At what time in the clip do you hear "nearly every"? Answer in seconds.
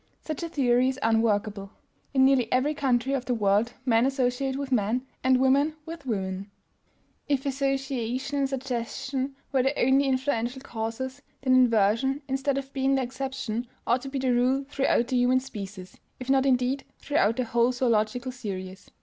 2.25-2.73